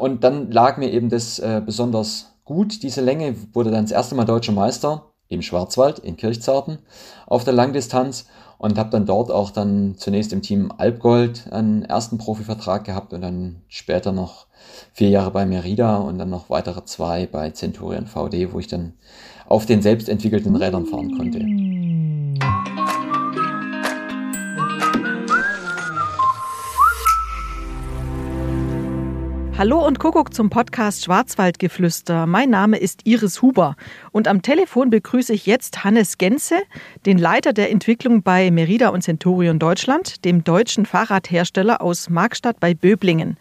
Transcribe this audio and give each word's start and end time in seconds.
Und 0.00 0.24
dann 0.24 0.50
lag 0.50 0.78
mir 0.78 0.90
eben 0.90 1.10
das 1.10 1.38
äh, 1.38 1.60
besonders 1.64 2.32
gut, 2.44 2.82
diese 2.82 3.02
Länge, 3.02 3.36
wurde 3.52 3.70
dann 3.70 3.84
das 3.84 3.92
erste 3.92 4.14
Mal 4.14 4.24
deutscher 4.24 4.52
Meister 4.52 5.12
im 5.28 5.42
Schwarzwald, 5.42 5.98
in 6.00 6.16
Kirchzarten, 6.16 6.78
auf 7.26 7.44
der 7.44 7.52
Langdistanz 7.52 8.26
und 8.58 8.78
habe 8.78 8.90
dann 8.90 9.06
dort 9.06 9.30
auch 9.30 9.50
dann 9.50 9.94
zunächst 9.96 10.32
im 10.32 10.42
Team 10.42 10.72
Alpgold 10.76 11.52
einen 11.52 11.84
ersten 11.84 12.18
Profivertrag 12.18 12.84
gehabt 12.84 13.12
und 13.12 13.20
dann 13.20 13.62
später 13.68 14.12
noch 14.12 14.46
vier 14.92 15.10
Jahre 15.10 15.30
bei 15.30 15.46
Merida 15.46 15.98
und 15.98 16.18
dann 16.18 16.30
noch 16.30 16.50
weitere 16.50 16.84
zwei 16.84 17.26
bei 17.26 17.50
Centurion 17.50 18.06
VD, 18.06 18.52
wo 18.52 18.58
ich 18.58 18.66
dann 18.68 18.94
auf 19.46 19.66
den 19.66 19.82
selbst 19.82 20.08
entwickelten 20.08 20.56
Rädern 20.56 20.86
fahren 20.86 21.16
konnte. 21.16 21.40
Hallo 29.60 29.86
und 29.86 29.98
Kuckuck 29.98 30.32
zum 30.32 30.48
Podcast 30.48 31.04
Schwarzwaldgeflüster. 31.04 32.24
Mein 32.24 32.48
Name 32.48 32.78
ist 32.78 33.02
Iris 33.04 33.42
Huber 33.42 33.76
und 34.10 34.26
am 34.26 34.40
Telefon 34.40 34.88
begrüße 34.88 35.34
ich 35.34 35.44
jetzt 35.44 35.84
Hannes 35.84 36.16
Genze, 36.16 36.54
den 37.04 37.18
Leiter 37.18 37.52
der 37.52 37.70
Entwicklung 37.70 38.22
bei 38.22 38.50
Merida 38.50 38.88
und 38.88 39.02
Centurion 39.02 39.58
Deutschland, 39.58 40.24
dem 40.24 40.44
deutschen 40.44 40.86
Fahrradhersteller 40.86 41.82
aus 41.82 42.08
Markstadt 42.08 42.58
bei 42.58 42.72
Böblingen. 42.72 43.36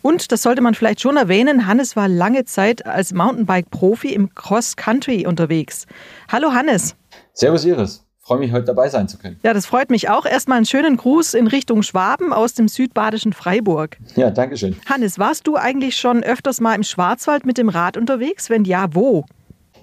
Und 0.00 0.30
das 0.30 0.42
sollte 0.42 0.62
man 0.62 0.74
vielleicht 0.74 1.00
schon 1.00 1.16
erwähnen, 1.16 1.66
Hannes 1.66 1.96
war 1.96 2.06
lange 2.06 2.44
Zeit 2.44 2.86
als 2.86 3.12
Mountainbike-Profi 3.12 4.14
im 4.14 4.32
Cross 4.32 4.76
Country 4.76 5.26
unterwegs. 5.26 5.88
Hallo 6.30 6.52
Hannes. 6.52 6.94
Servus 7.32 7.64
Iris 7.64 8.03
freue 8.24 8.38
mich, 8.38 8.52
heute 8.52 8.64
dabei 8.64 8.88
sein 8.88 9.06
zu 9.06 9.18
können. 9.18 9.38
Ja, 9.42 9.52
das 9.52 9.66
freut 9.66 9.90
mich 9.90 10.08
auch. 10.08 10.24
Erstmal 10.24 10.56
einen 10.56 10.66
schönen 10.66 10.96
Gruß 10.96 11.34
in 11.34 11.46
Richtung 11.46 11.82
Schwaben 11.82 12.32
aus 12.32 12.54
dem 12.54 12.68
südbadischen 12.68 13.34
Freiburg. 13.34 13.98
Ja, 14.16 14.30
danke 14.30 14.56
schön. 14.56 14.76
Hannes, 14.86 15.18
warst 15.18 15.46
du 15.46 15.56
eigentlich 15.56 15.96
schon 15.96 16.22
öfters 16.22 16.60
mal 16.60 16.74
im 16.74 16.82
Schwarzwald 16.82 17.44
mit 17.44 17.58
dem 17.58 17.68
Rad 17.68 17.96
unterwegs? 17.96 18.48
Wenn 18.48 18.64
ja, 18.64 18.88
wo? 18.92 19.26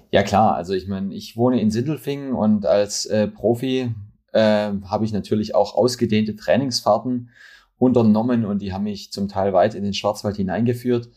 Ja, 0.09 0.23
klar. 0.23 0.55
Also 0.55 0.73
ich 0.73 0.87
meine, 0.87 1.13
ich 1.13 1.37
wohne 1.37 1.61
in 1.61 1.69
Sindelfingen 1.69 2.33
und 2.33 2.65
als 2.65 3.05
äh, 3.05 3.27
Profi 3.27 3.93
äh, 4.33 4.39
habe 4.39 5.05
ich 5.05 5.13
natürlich 5.13 5.53
auch 5.53 5.75
ausgedehnte 5.75 6.35
Trainingsfahrten 6.35 7.29
unternommen 7.77 8.45
und 8.45 8.61
die 8.61 8.73
haben 8.73 8.83
mich 8.83 9.11
zum 9.11 9.27
Teil 9.27 9.53
weit 9.53 9.75
in 9.75 9.83
den 9.83 9.93
Schwarzwald 9.93 10.35
hineingeführt. 10.35 11.09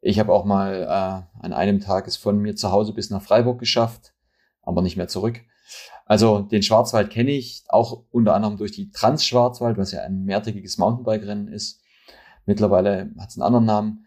Ich 0.00 0.18
habe 0.18 0.32
auch 0.32 0.44
mal 0.44 0.82
äh, 0.82 1.44
an 1.44 1.52
einem 1.52 1.80
Tag 1.80 2.06
es 2.06 2.16
von 2.16 2.38
mir 2.38 2.56
zu 2.56 2.70
Hause 2.70 2.92
bis 2.92 3.10
nach 3.10 3.22
Freiburg 3.22 3.58
geschafft, 3.58 4.12
aber 4.62 4.82
nicht 4.82 4.96
mehr 4.96 5.08
zurück. 5.08 5.40
Also 6.08 6.40
den 6.40 6.62
Schwarzwald 6.62 7.10
kenne 7.10 7.32
ich 7.32 7.64
auch 7.68 8.02
unter 8.10 8.34
anderem 8.34 8.56
durch 8.56 8.72
die 8.72 8.90
Trans-Schwarzwald, 8.90 9.76
was 9.76 9.92
ja 9.92 10.00
ein 10.00 10.24
mehrtägiges 10.24 10.78
Mountainbike-Rennen 10.78 11.48
ist. 11.48 11.82
Mittlerweile 12.46 13.10
hat 13.18 13.28
es 13.28 13.36
einen 13.36 13.42
anderen 13.42 13.66
Namen. 13.66 14.06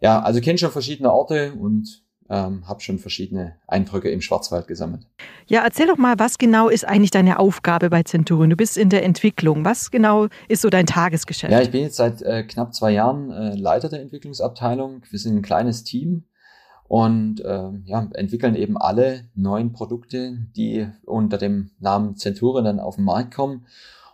Ja, 0.00 0.20
also 0.20 0.40
kenne 0.42 0.58
schon 0.58 0.70
verschiedene 0.70 1.10
Orte 1.10 1.54
und 1.54 2.04
ähm, 2.28 2.68
habe 2.68 2.80
schon 2.82 2.98
verschiedene 2.98 3.56
Eindrücke 3.66 4.10
im 4.10 4.20
Schwarzwald 4.20 4.68
gesammelt. 4.68 5.06
Ja, 5.46 5.64
erzähl 5.64 5.86
doch 5.86 5.96
mal, 5.96 6.18
was 6.18 6.36
genau 6.36 6.68
ist 6.68 6.86
eigentlich 6.86 7.10
deine 7.10 7.38
Aufgabe 7.38 7.88
bei 7.88 8.02
Centurion? 8.02 8.50
Du 8.50 8.56
bist 8.56 8.76
in 8.76 8.90
der 8.90 9.02
Entwicklung. 9.02 9.64
Was 9.64 9.90
genau 9.90 10.28
ist 10.46 10.60
so 10.60 10.68
dein 10.68 10.86
Tagesgeschäft? 10.86 11.52
Ja, 11.52 11.62
ich 11.62 11.70
bin 11.70 11.82
jetzt 11.82 11.96
seit 11.96 12.20
äh, 12.20 12.44
knapp 12.44 12.74
zwei 12.74 12.92
Jahren 12.92 13.30
äh, 13.30 13.56
Leiter 13.56 13.88
der 13.88 14.02
Entwicklungsabteilung. 14.02 15.02
Wir 15.08 15.18
sind 15.18 15.36
ein 15.36 15.42
kleines 15.42 15.84
Team 15.84 16.24
und 16.90 17.40
äh, 17.44 17.70
ja, 17.84 18.10
entwickeln 18.14 18.56
eben 18.56 18.76
alle 18.76 19.28
neuen 19.36 19.72
Produkte, 19.72 20.38
die 20.56 20.88
unter 21.06 21.38
dem 21.38 21.70
Namen 21.78 22.16
Centurion 22.16 22.64
dann 22.64 22.80
auf 22.80 22.96
den 22.96 23.04
Markt 23.04 23.32
kommen. 23.32 23.64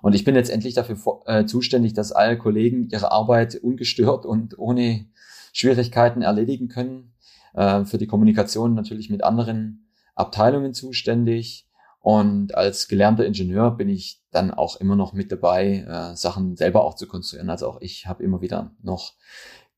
Und 0.03 0.15
ich 0.15 0.25
bin 0.25 0.35
letztendlich 0.35 0.75
dafür 0.75 0.99
äh, 1.25 1.47
zuständig, 1.47 1.95
dass 1.95 2.13
alle 2.13 2.37
Kollegen 2.37 2.91
ihre 2.91 3.13
Arbeit 3.13 3.55
ungestört 3.55 4.27
und 4.27 4.59
ohne 4.59 5.07
Schwierigkeiten 5.55 6.21
erledigen 6.21 6.69
können. 6.69 7.15
Äh, 7.55 7.87
für 7.87 7.97
die 7.97 8.07
Kommunikation 8.07 8.75
natürlich 8.75 9.09
mit 9.09 9.25
anderen 9.25 9.89
Abteilungen 10.15 10.75
zuständig. 10.75 11.67
Und 12.01 12.55
als 12.55 12.89
gelernter 12.89 13.25
Ingenieur 13.25 13.71
bin 13.71 13.89
ich 13.89 14.21
dann 14.33 14.51
auch 14.51 14.79
immer 14.83 14.97
noch 14.97 15.15
mit 15.15 15.33
dabei, 15.33 15.87
äh, 15.89 16.15
Sachen 16.15 16.57
selber 16.57 16.85
auch 16.85 16.95
zu 16.95 17.09
konstruieren. 17.09 17.49
Also 17.49 17.69
auch 17.69 17.81
ich 17.81 18.07
habe 18.07 18.23
immer 18.23 18.43
wieder 18.43 18.73
noch 18.83 19.15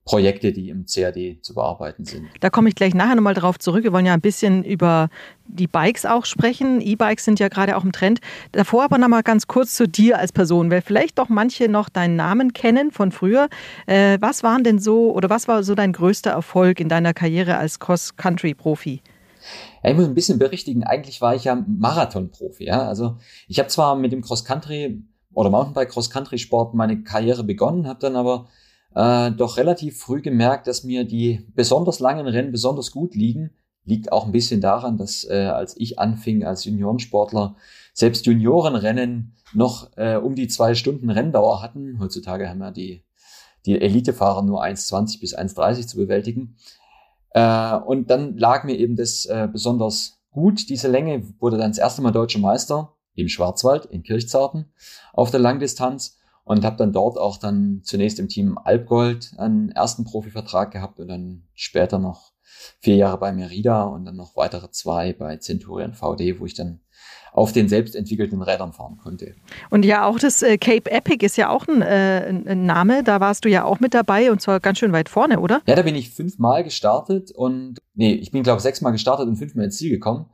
Projekte, 0.08 0.52
die 0.52 0.70
im 0.70 0.86
CAD 0.86 1.36
zu 1.42 1.52
bearbeiten 1.52 2.06
sind. 2.06 2.28
Da 2.40 2.48
komme 2.48 2.70
ich 2.70 2.74
gleich 2.74 2.94
nachher 2.94 3.14
nochmal 3.14 3.34
drauf 3.34 3.58
zurück. 3.58 3.84
Wir 3.84 3.92
wollen 3.92 4.06
ja 4.06 4.14
ein 4.14 4.22
bisschen 4.22 4.64
über 4.64 5.10
die 5.44 5.66
Bikes 5.66 6.06
auch 6.06 6.24
sprechen. 6.24 6.80
E-Bikes 6.80 7.26
sind 7.26 7.38
ja 7.38 7.48
gerade 7.48 7.76
auch 7.76 7.84
im 7.84 7.92
Trend. 7.92 8.20
Davor 8.52 8.84
aber 8.84 8.96
nochmal 8.96 9.22
ganz 9.22 9.48
kurz 9.48 9.74
zu 9.74 9.86
dir 9.86 10.18
als 10.18 10.32
Person, 10.32 10.70
weil 10.70 10.80
vielleicht 10.80 11.18
doch 11.18 11.28
manche 11.28 11.68
noch 11.68 11.90
deinen 11.90 12.16
Namen 12.16 12.54
kennen 12.54 12.90
von 12.90 13.12
früher. 13.12 13.50
Äh, 13.84 14.16
was 14.22 14.42
waren 14.42 14.64
denn 14.64 14.78
so 14.78 15.12
oder 15.12 15.28
was 15.28 15.46
war 15.46 15.62
so 15.62 15.74
dein 15.74 15.92
größter 15.92 16.30
Erfolg 16.30 16.80
in 16.80 16.88
deiner 16.88 17.12
Karriere 17.12 17.58
als 17.58 17.78
Cross-Country-Profi? 17.78 19.02
Ja, 19.82 19.90
ich 19.90 19.96
muss 19.96 20.06
ein 20.06 20.14
bisschen 20.14 20.38
berichtigen. 20.38 20.84
Eigentlich 20.84 21.20
war 21.20 21.34
ich 21.34 21.44
ja 21.44 21.62
Marathon-Profi. 21.66 22.64
Ja? 22.64 22.88
Also 22.88 23.18
ich 23.46 23.58
habe 23.58 23.68
zwar 23.68 23.94
mit 23.94 24.12
dem 24.12 24.22
Cross-Country 24.22 25.02
oder 25.34 25.50
Mountainbike-Cross-Country-Sport 25.50 26.72
meine 26.72 27.02
Karriere 27.02 27.44
begonnen, 27.44 27.86
habe 27.86 28.00
dann 28.00 28.16
aber 28.16 28.48
äh, 28.94 29.30
doch 29.32 29.56
relativ 29.56 29.98
früh 29.98 30.22
gemerkt, 30.22 30.66
dass 30.66 30.84
mir 30.84 31.04
die 31.04 31.46
besonders 31.54 32.00
langen 32.00 32.26
Rennen 32.26 32.52
besonders 32.52 32.90
gut 32.90 33.14
liegen. 33.14 33.50
Liegt 33.84 34.12
auch 34.12 34.26
ein 34.26 34.32
bisschen 34.32 34.60
daran, 34.60 34.96
dass 34.98 35.24
äh, 35.24 35.46
als 35.46 35.76
ich 35.78 35.98
anfing 35.98 36.44
als 36.44 36.64
Juniorensportler, 36.64 37.56
selbst 37.94 38.26
Juniorenrennen 38.26 39.34
noch 39.54 39.96
äh, 39.96 40.16
um 40.16 40.34
die 40.34 40.48
zwei 40.48 40.74
Stunden 40.74 41.10
Renndauer 41.10 41.62
hatten. 41.62 41.98
Heutzutage 41.98 42.48
haben 42.48 42.60
ja 42.60 42.70
die, 42.70 43.04
die 43.66 43.80
Elitefahrer 43.80 44.42
nur 44.42 44.62
1,20 44.62 45.20
bis 45.20 45.36
1,30 45.36 45.86
zu 45.86 45.96
bewältigen. 45.96 46.56
Äh, 47.30 47.76
und 47.76 48.10
dann 48.10 48.36
lag 48.36 48.64
mir 48.64 48.76
eben 48.76 48.96
das 48.96 49.24
äh, 49.26 49.48
besonders 49.50 50.20
gut. 50.30 50.68
Diese 50.68 50.88
Länge 50.88 51.22
wurde 51.40 51.56
dann 51.56 51.70
das 51.70 51.78
erste 51.78 52.02
Mal 52.02 52.12
deutscher 52.12 52.40
Meister 52.40 52.94
im 53.14 53.28
Schwarzwald 53.28 53.86
in 53.86 54.02
Kirchzarten 54.02 54.72
auf 55.12 55.30
der 55.30 55.40
Langdistanz 55.40 56.17
und 56.48 56.64
habe 56.64 56.76
dann 56.76 56.92
dort 56.92 57.18
auch 57.18 57.36
dann 57.36 57.82
zunächst 57.84 58.18
im 58.18 58.28
Team 58.28 58.56
Alpgold 58.56 59.34
einen 59.36 59.70
ersten 59.70 60.04
Profivertrag 60.04 60.70
gehabt 60.70 60.98
und 60.98 61.08
dann 61.08 61.42
später 61.54 61.98
noch 61.98 62.32
vier 62.80 62.96
Jahre 62.96 63.18
bei 63.18 63.32
Merida 63.32 63.84
und 63.84 64.06
dann 64.06 64.16
noch 64.16 64.34
weitere 64.34 64.70
zwei 64.70 65.12
bei 65.12 65.36
Centurion 65.36 65.92
VD, 65.92 66.40
wo 66.40 66.46
ich 66.46 66.54
dann 66.54 66.80
auf 67.34 67.52
den 67.52 67.68
selbst 67.68 67.94
entwickelten 67.94 68.40
Rädern 68.40 68.72
fahren 68.72 68.96
konnte. 68.96 69.34
Und 69.68 69.84
ja, 69.84 70.06
auch 70.06 70.18
das 70.18 70.42
äh, 70.42 70.56
Cape 70.56 70.90
Epic 70.90 71.24
ist 71.24 71.36
ja 71.36 71.50
auch 71.50 71.68
ein, 71.68 71.82
äh, 71.82 72.26
ein, 72.28 72.64
Name. 72.64 73.04
Da 73.04 73.20
warst 73.20 73.44
du 73.44 73.50
ja 73.50 73.64
auch 73.64 73.78
mit 73.78 73.92
dabei 73.92 74.32
und 74.32 74.40
zwar 74.40 74.58
ganz 74.58 74.78
schön 74.78 74.92
weit 74.92 75.10
vorne, 75.10 75.40
oder? 75.40 75.60
Ja, 75.66 75.76
da 75.76 75.82
bin 75.82 75.94
ich 75.94 76.10
fünfmal 76.10 76.64
gestartet 76.64 77.30
und 77.30 77.78
nee, 77.94 78.14
ich 78.14 78.30
bin 78.30 78.42
glaube 78.42 78.56
ich 78.56 78.62
sechsmal 78.62 78.92
gestartet 78.92 79.28
und 79.28 79.36
fünfmal 79.36 79.66
ins 79.66 79.76
Ziel 79.76 79.90
gekommen. 79.90 80.26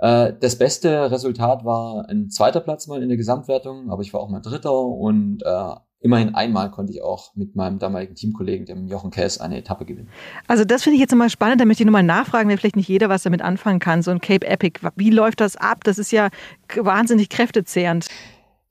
Äh, 0.00 0.32
das 0.40 0.56
beste 0.56 1.10
Resultat 1.10 1.64
war 1.64 2.08
ein 2.08 2.30
zweiter 2.30 2.60
Platz 2.60 2.86
mal 2.86 3.02
in 3.02 3.08
der 3.08 3.18
Gesamtwertung, 3.18 3.90
aber 3.90 4.02
ich 4.02 4.12
war 4.14 4.20
auch 4.20 4.30
mal 4.30 4.40
Dritter 4.40 4.74
und 4.74 5.42
äh, 5.44 5.74
immerhin 6.00 6.34
einmal 6.34 6.70
konnte 6.70 6.92
ich 6.92 7.02
auch 7.02 7.36
mit 7.36 7.54
meinem 7.54 7.78
damaligen 7.78 8.14
Teamkollegen, 8.14 8.64
dem 8.64 8.88
Jochen 8.88 9.10
Käs, 9.10 9.38
eine 9.38 9.58
Etappe 9.58 9.84
gewinnen. 9.84 10.08
Also 10.48 10.64
das 10.64 10.82
finde 10.82 10.94
ich 10.94 11.00
jetzt 11.00 11.10
nochmal 11.10 11.28
spannend, 11.28 11.60
da 11.60 11.66
möchte 11.66 11.82
ich 11.82 11.86
nochmal 11.86 12.02
nachfragen, 12.02 12.48
weil 12.48 12.56
vielleicht 12.56 12.76
nicht 12.76 12.88
jeder 12.88 13.10
was 13.10 13.22
damit 13.22 13.42
anfangen 13.42 13.78
kann, 13.78 14.00
so 14.00 14.10
ein 14.10 14.22
Cape 14.22 14.46
Epic. 14.46 14.80
Wie 14.96 15.10
läuft 15.10 15.40
das 15.40 15.56
ab? 15.56 15.84
Das 15.84 15.98
ist 15.98 16.12
ja 16.12 16.30
wahnsinnig 16.74 17.28
kräftezehrend. 17.28 18.08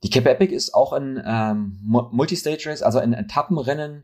Die 0.02 0.10
Cape 0.10 0.30
Epic 0.30 0.52
ist 0.52 0.74
auch 0.74 0.92
ein 0.92 1.22
ähm, 1.24 1.78
Multistage 1.82 2.64
Race, 2.66 2.82
also 2.82 2.98
ein 2.98 3.12
Etappenrennen, 3.12 4.02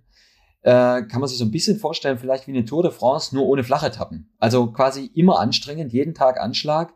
äh, 0.62 1.03
kann 1.03 1.20
man 1.20 1.28
sich 1.28 1.38
so 1.38 1.44
ein 1.44 1.50
bisschen 1.50 1.78
vorstellen, 1.78 2.19
vielleicht 2.19 2.47
wie 2.47 2.53
eine 2.53 2.66
Tour 2.66 2.84
de 2.84 2.92
France, 2.92 3.34
nur 3.34 3.47
ohne 3.47 3.65
Flachetappen. 3.65 4.31
Also 4.38 4.70
quasi 4.70 5.10
immer 5.15 5.41
anstrengend, 5.41 5.92
jeden 5.92 6.15
Tag 6.15 6.38
Anschlag 6.38 6.92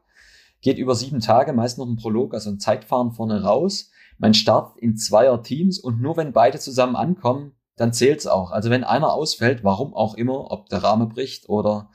geht 0.60 0.78
über 0.78 0.94
sieben 0.94 1.20
Tage, 1.20 1.52
meist 1.52 1.78
noch 1.78 1.86
ein 1.86 1.96
Prolog, 1.96 2.34
also 2.34 2.50
ein 2.50 2.60
Zeitfahren 2.60 3.12
vorne 3.12 3.42
raus. 3.42 3.90
Man 4.18 4.34
startet 4.34 4.82
in 4.82 4.96
zweier 4.96 5.42
Teams 5.42 5.78
und 5.78 6.00
nur 6.00 6.16
wenn 6.16 6.32
beide 6.32 6.58
zusammen 6.58 6.96
ankommen, 6.96 7.52
dann 7.76 7.94
zählt's 7.94 8.26
auch. 8.26 8.50
Also 8.50 8.68
wenn 8.68 8.84
einer 8.84 9.12
ausfällt, 9.12 9.64
warum 9.64 9.94
auch 9.94 10.14
immer, 10.14 10.50
ob 10.50 10.68
der 10.68 10.82
Rahmen 10.82 11.08
bricht 11.08 11.48
oder 11.48 11.90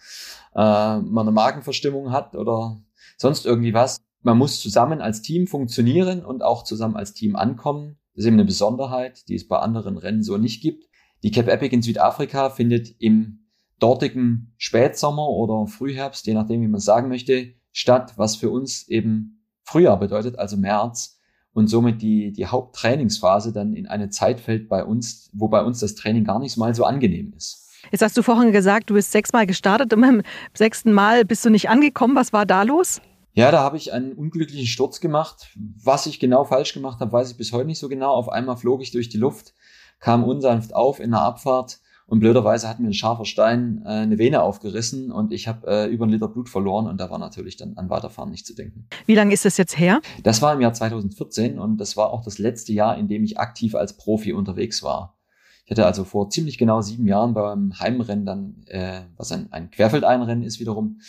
äh, 0.56 0.58
man 0.58 1.20
eine 1.20 1.32
Magenverstimmung 1.32 2.12
hat 2.12 2.36
oder 2.36 2.82
sonst 3.18 3.46
irgendwie 3.46 3.76
was, 3.76 4.02
man 4.24 4.40
muss 4.40 4.60
zusammen 4.60 5.02
als 5.02 5.22
Team 5.22 5.46
funktionieren 5.46 6.26
und 6.26 6.42
auch 6.42 6.64
zusammen 6.64 6.96
als 6.96 7.14
Team 7.14 7.36
ankommen. 7.36 8.00
Das 8.16 8.24
ist 8.24 8.28
eben 8.28 8.38
eine 8.38 8.46
Besonderheit, 8.46 9.28
die 9.28 9.36
es 9.36 9.48
bei 9.48 9.60
anderen 9.60 9.98
Rennen 9.98 10.24
so 10.24 10.38
nicht 10.38 10.64
gibt. 10.64 10.86
Die 11.22 11.30
Cap 11.30 11.48
Epic 11.48 11.76
in 11.76 11.84
Südafrika 11.84 12.50
findet 12.50 12.90
im 13.00 13.46
dortigen 13.80 14.54
Spätsommer 14.58 15.30
oder 15.30 15.68
Frühherbst, 15.68 16.26
je 16.26 16.34
nachdem, 16.34 16.62
wie 16.62 16.68
man 16.68 16.80
sagen 16.80 17.10
möchte, 17.10 17.54
statt, 17.76 18.14
was 18.16 18.38
für 18.38 18.50
uns 18.50 18.88
eben 18.88 19.44
Frühjahr 19.66 20.00
bedeutet, 20.00 20.40
also 20.40 20.56
März 20.56 21.20
und 21.52 21.68
somit 21.68 22.02
die, 22.02 22.32
die 22.32 22.46
Haupttrainingsphase 22.46 23.52
dann 23.52 23.74
in 23.74 23.86
eine 23.86 24.10
Zeit 24.10 24.40
fällt 24.40 24.70
bei 24.70 24.86
uns, 24.86 25.30
wo 25.34 25.50
bei 25.50 25.62
uns 25.62 25.82
das 25.82 25.94
Training 25.94 26.24
gar 26.24 26.40
nicht 26.40 26.56
mal 26.56 26.74
so 26.74 26.86
angenehm 26.86 27.34
ist. 27.36 27.70
Jetzt 27.92 28.02
hast 28.02 28.16
du 28.16 28.22
vorhin 28.22 28.54
gesagt, 28.54 28.90
du 28.90 28.94
bist 28.94 29.12
sechsmal 29.12 29.46
gestartet 29.46 29.94
und 29.94 30.02
beim 30.02 30.22
sechsten 30.54 30.94
Mal 30.94 31.26
bist 31.26 31.44
du 31.44 31.50
nicht 31.50 31.70
angekommen. 31.70 32.16
Was 32.16 32.32
war 32.32 32.46
da 32.46 32.64
los? 32.64 33.02
Ja, 33.34 33.52
da 33.52 33.60
habe 33.60 33.76
ich 33.76 33.92
einen 33.92 34.14
unglücklichen 34.14 34.68
Sturz 34.68 35.02
gemacht. 35.02 35.50
Was 35.84 36.06
ich 36.06 36.22
genau 36.22 36.46
falsch 36.46 36.74
gemacht 36.74 37.02
habe, 37.02 37.12
weiß 37.12 37.32
ich 37.32 37.38
bis 37.38 37.52
heute 37.52 37.68
nicht 37.68 37.80
so 37.80 37.90
genau. 37.90 38.14
Auf 38.14 38.30
einmal 38.30 38.56
flog 38.56 38.82
ich 38.82 38.92
durch 38.92 39.10
die 39.10 39.18
Luft, 39.18 39.54
kam 40.00 40.24
unsanft 40.24 40.74
auf 40.74 41.02
in 41.02 41.12
der 41.12 41.22
Abfahrt 41.22 41.80
Und 42.08 42.20
blöderweise 42.20 42.70
hat 42.70 42.80
mir 42.80 42.88
ein 42.88 42.94
scharfer 42.94 43.26
Stein 43.26 43.82
äh, 43.84 43.90
eine 43.90 44.20
Vene 44.20 44.44
aufgerissen 44.44 45.12
und 45.12 45.32
ich 45.32 45.48
habe 45.48 45.68
äh, 45.68 45.86
über 45.88 46.04
einen 46.04 46.14
Liter 46.14 46.28
Blut 46.28 46.50
verloren 46.50 46.86
und 46.88 47.00
da 47.00 47.10
war 47.10 47.18
natürlich 47.18 47.58
dann 47.58 47.78
an 47.78 47.90
Weiterfahren 47.90 48.30
nicht 48.30 48.46
zu 48.46 48.54
denken. 48.54 48.88
Wie 49.08 49.16
lange 49.16 49.34
ist 49.34 49.44
das 49.44 49.58
jetzt 49.58 49.80
her? 49.80 50.02
Das 50.22 50.42
war 50.42 50.54
im 50.54 50.62
Jahr 50.62 50.74
2014 50.74 51.58
und 51.58 51.78
das 51.78 51.98
war 51.98 52.12
auch 52.12 52.24
das 52.24 52.38
letzte 52.38 52.74
Jahr, 52.74 52.98
in 52.98 53.08
dem 53.08 53.24
ich 53.24 53.40
aktiv 53.40 53.74
als 53.74 53.98
Profi 53.98 54.34
unterwegs 54.34 54.84
war. 54.84 55.18
Ich 55.66 55.72
hatte 55.72 55.86
also 55.88 56.04
vor 56.04 56.30
ziemlich 56.30 56.60
genau 56.60 56.82
sieben 56.82 57.08
Jahren 57.08 57.34
beim 57.34 57.80
Heimrennen 57.80 58.26
dann, 58.26 58.64
äh, 58.68 59.02
was 59.18 59.32
ein, 59.32 59.52
ein 59.52 59.72
Querfeldeinrennen 59.72 60.44
ist 60.44 60.60
wiederum, 60.60 61.00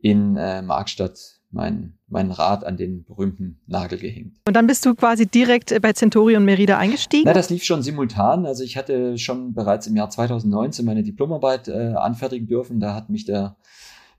in 0.00 0.36
äh, 0.36 0.62
Markstadt 0.62 1.39
mein, 1.50 1.98
mein 2.06 2.30
Rad 2.30 2.64
an 2.64 2.76
den 2.76 3.04
berühmten 3.04 3.60
Nagel 3.66 3.98
gehängt. 3.98 4.36
Und 4.46 4.54
dann 4.54 4.66
bist 4.66 4.86
du 4.86 4.94
quasi 4.94 5.26
direkt 5.26 5.74
bei 5.82 5.92
Centurion 5.92 6.44
Merida 6.44 6.78
eingestiegen? 6.78 7.24
Na, 7.26 7.32
das 7.32 7.50
lief 7.50 7.64
schon 7.64 7.82
simultan. 7.82 8.46
Also 8.46 8.62
ich 8.62 8.76
hatte 8.76 9.18
schon 9.18 9.52
bereits 9.52 9.86
im 9.86 9.96
Jahr 9.96 10.10
2019 10.10 10.84
meine 10.84 11.02
Diplomarbeit 11.02 11.68
äh, 11.68 11.94
anfertigen 11.94 12.46
dürfen. 12.46 12.80
Da 12.80 12.94
hat 12.94 13.10
mich 13.10 13.24
der, 13.24 13.56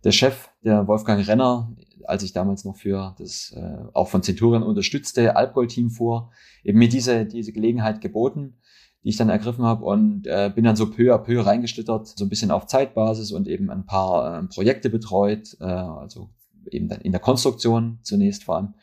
der 0.03 0.11
Chef, 0.11 0.49
der 0.63 0.87
Wolfgang 0.87 1.25
Renner, 1.25 1.71
als 2.05 2.23
ich 2.23 2.33
damals 2.33 2.65
noch 2.65 2.75
für 2.75 3.15
das 3.17 3.53
äh, 3.55 3.77
auch 3.93 4.09
von 4.09 4.23
Centurion 4.23 4.63
unterstützte 4.63 5.35
Alpgol-Team 5.35 5.89
fuhr, 5.89 6.31
eben 6.63 6.79
mir 6.79 6.89
diese, 6.89 7.25
diese 7.25 7.53
Gelegenheit 7.53 8.01
geboten 8.01 8.55
die 9.03 9.09
ich 9.09 9.17
dann 9.17 9.29
ergriffen 9.29 9.65
habe 9.65 9.83
und 9.83 10.27
äh, 10.27 10.51
bin 10.53 10.63
dann 10.63 10.75
so 10.75 10.89
peu 10.89 11.13
à 11.13 11.17
peu 11.17 11.41
reingeschlittert, 11.41 12.07
so 12.07 12.23
ein 12.23 12.29
bisschen 12.29 12.51
auf 12.51 12.67
Zeitbasis 12.67 13.31
und 13.31 13.47
eben 13.47 13.71
ein 13.71 13.85
paar 13.85 14.37
äh, 14.37 14.43
Projekte 14.43 14.91
betreut, 14.91 15.57
äh, 15.59 15.63
also 15.63 16.29
eben 16.69 16.87
dann 16.87 17.01
in 17.01 17.11
der 17.11 17.21
Konstruktion 17.21 17.99
zunächst 18.03 18.43
vor 18.43 18.57
allem. 18.57 18.73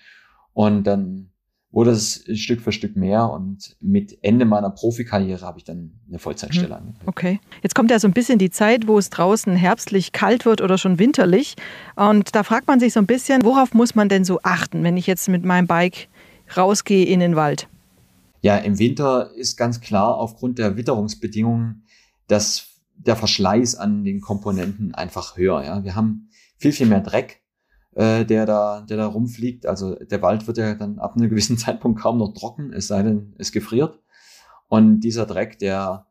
Und 0.52 0.84
dann 0.84 1.30
wurde 1.70 1.90
es 1.90 2.24
Stück 2.34 2.62
für 2.62 2.72
Stück 2.72 2.96
mehr 2.96 3.30
und 3.30 3.76
mit 3.80 4.18
Ende 4.22 4.46
meiner 4.46 4.70
Profikarriere 4.70 5.44
habe 5.44 5.58
ich 5.58 5.64
dann 5.64 5.92
eine 6.08 6.18
Vollzeitstelle 6.18 6.68
mhm. 6.68 6.74
angekriegt. 6.74 7.08
Okay. 7.08 7.40
Jetzt 7.62 7.74
kommt 7.74 7.90
ja 7.90 7.98
so 7.98 8.08
ein 8.08 8.14
bisschen 8.14 8.38
die 8.38 8.50
Zeit, 8.50 8.86
wo 8.86 8.98
es 8.98 9.10
draußen 9.10 9.54
herbstlich 9.54 10.12
kalt 10.12 10.46
wird 10.46 10.62
oder 10.62 10.78
schon 10.78 10.98
winterlich. 10.98 11.56
Und 11.94 12.34
da 12.34 12.42
fragt 12.42 12.66
man 12.66 12.80
sich 12.80 12.94
so 12.94 13.00
ein 13.00 13.06
bisschen, 13.06 13.44
worauf 13.44 13.74
muss 13.74 13.94
man 13.94 14.08
denn 14.08 14.24
so 14.24 14.40
achten, 14.42 14.82
wenn 14.82 14.96
ich 14.96 15.06
jetzt 15.06 15.28
mit 15.28 15.44
meinem 15.44 15.66
Bike 15.66 16.08
rausgehe 16.56 17.04
in 17.04 17.20
den 17.20 17.36
Wald? 17.36 17.68
Ja, 18.40 18.56
im 18.56 18.78
Winter 18.78 19.30
ist 19.34 19.56
ganz 19.56 19.80
klar 19.80 20.16
aufgrund 20.16 20.58
der 20.58 20.76
Witterungsbedingungen, 20.76 21.84
dass 22.28 22.68
der 22.96 23.16
Verschleiß 23.16 23.74
an 23.74 24.04
den 24.04 24.20
Komponenten 24.20 24.94
einfach 24.94 25.36
höher. 25.36 25.62
Ja, 25.64 25.84
wir 25.84 25.94
haben 25.94 26.30
viel, 26.56 26.72
viel 26.72 26.86
mehr 26.86 27.00
Dreck 27.00 27.42
äh, 27.94 28.24
der 28.24 28.46
da, 28.46 28.82
der 28.82 28.96
da 28.96 29.06
rumfliegt. 29.06 29.66
Also 29.66 29.94
der 29.94 30.22
Wald 30.22 30.46
wird 30.46 30.58
ja 30.58 30.74
dann 30.74 30.98
ab 30.98 31.16
einem 31.16 31.28
gewissen 31.28 31.58
Zeitpunkt 31.58 32.00
kaum 32.00 32.18
noch 32.18 32.32
trocken, 32.32 32.72
es 32.72 32.88
sei 32.88 33.02
denn, 33.02 33.34
es 33.38 33.52
gefriert. 33.52 34.00
Und 34.68 35.00
dieser 35.00 35.26
Dreck, 35.26 35.58
der 35.58 36.06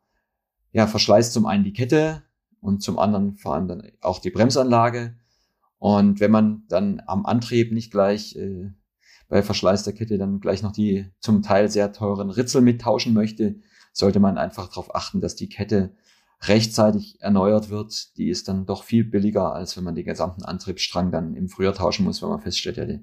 ja 0.71 0.87
verschleißt 0.87 1.33
zum 1.33 1.45
einen 1.45 1.63
die 1.63 1.73
Kette 1.73 2.23
und 2.59 2.81
zum 2.81 2.99
anderen 2.99 3.37
vor 3.37 3.53
allem 3.55 3.67
dann 3.67 3.83
auch 4.01 4.19
die 4.19 4.31
Bremsanlage. 4.31 5.15
Und 5.79 6.19
wenn 6.19 6.31
man 6.31 6.63
dann 6.69 7.01
am 7.05 7.25
Antrieb 7.25 7.71
nicht 7.71 7.91
gleich 7.91 8.35
äh, 8.35 8.71
bei 9.29 9.43
Verschleiß 9.43 9.83
der 9.83 9.93
Kette 9.93 10.17
dann 10.17 10.39
gleich 10.39 10.63
noch 10.63 10.71
die 10.71 11.11
zum 11.19 11.41
Teil 11.41 11.69
sehr 11.69 11.91
teuren 11.91 12.29
Ritzel 12.29 12.61
mittauschen 12.61 13.13
möchte, 13.13 13.59
sollte 13.91 14.19
man 14.19 14.37
einfach 14.37 14.69
darauf 14.69 14.95
achten, 14.95 15.21
dass 15.21 15.35
die 15.35 15.49
Kette 15.49 15.95
rechtzeitig 16.41 17.19
erneuert 17.21 17.69
wird, 17.69 18.17
die 18.17 18.29
ist 18.29 18.47
dann 18.47 18.65
doch 18.65 18.83
viel 18.83 19.03
billiger, 19.03 19.53
als 19.53 19.75
wenn 19.75 19.83
man 19.83 19.95
den 19.95 20.05
gesamten 20.05 20.43
Antriebsstrang 20.43 21.11
dann 21.11 21.35
im 21.35 21.49
Frühjahr 21.49 21.73
tauschen 21.73 22.05
muss, 22.05 22.21
wenn 22.21 22.29
man 22.29 22.41
feststellt, 22.41 22.77
ja, 22.77 22.85
der, 22.85 22.99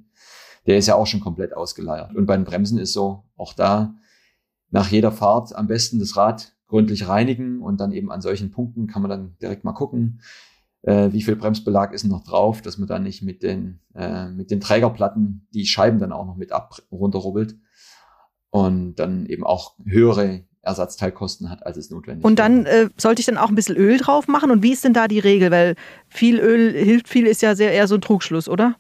der 0.67 0.79
ist 0.79 0.87
ja 0.87 0.95
auch 0.95 1.07
schon 1.07 1.21
komplett 1.21 1.57
ausgeleiert. 1.57 2.15
Und 2.15 2.27
bei 2.27 2.37
den 2.37 2.45
Bremsen 2.45 2.79
ist 2.79 2.93
so, 2.93 3.25
auch 3.37 3.53
da 3.53 3.95
nach 4.71 4.89
jeder 4.89 5.13
Fahrt 5.13 5.55
am 5.55 5.67
besten 5.67 5.99
das 5.99 6.17
Rad 6.17 6.55
gründlich 6.69 7.09
reinigen 7.09 7.61
und 7.61 7.81
dann 7.81 7.93
eben 7.93 8.11
an 8.11 8.21
solchen 8.21 8.51
Punkten 8.51 8.87
kann 8.87 9.03
man 9.03 9.11
dann 9.11 9.37
direkt 9.41 9.65
mal 9.65 9.73
gucken, 9.73 10.21
äh, 10.83 11.13
wie 11.13 11.23
viel 11.23 11.37
Bremsbelag 11.37 11.93
ist 11.93 12.05
noch 12.05 12.25
drauf, 12.25 12.63
dass 12.63 12.79
man 12.79 12.89
dann 12.89 13.03
nicht 13.03 13.23
mit 13.23 13.43
den, 13.43 13.81
äh, 13.95 14.29
mit 14.29 14.51
den 14.51 14.61
Trägerplatten 14.61 15.47
die 15.55 15.67
Scheiben 15.67 15.99
dann 15.99 16.13
auch 16.13 16.27
noch 16.27 16.37
mit 16.37 16.53
ab 16.53 16.77
runterrubbelt 16.91 17.57
und 18.51 18.97
dann 18.97 19.27
eben 19.27 19.45
auch 19.45 19.77
höhere 19.85 20.45
Ersatzteilkosten 20.65 21.51
hat, 21.51 21.65
als 21.67 21.77
es 21.77 21.91
notwendig 21.91 22.23
ist. 22.23 22.25
Und 22.25 22.39
dann 22.39 22.67
äh, 22.67 22.89
sollte 22.97 23.21
ich 23.21 23.27
dann 23.27 23.39
auch 23.39 23.49
ein 23.49 23.55
bisschen 23.55 23.77
Öl 23.77 23.99
drauf 23.99 24.29
machen? 24.29 24.51
Und 24.51 24.63
wie 24.63 24.73
ist 24.73 24.85
denn 24.85 24.95
da 24.95 25.09
die 25.09 25.19
Regel? 25.19 25.51
Weil 25.51 25.77
viel 26.09 26.39
Öl 26.39 26.73
hilft 26.73 27.09
viel, 27.09 27.27
ist 27.27 27.43
ja 27.43 27.55
sehr 27.55 27.73
eher 27.73 27.87
so 27.87 27.97
ein 27.97 28.01
Trugschluss, 28.01 28.49
oder? 28.49 28.77